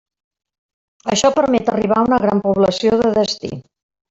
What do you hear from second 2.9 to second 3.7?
de destí.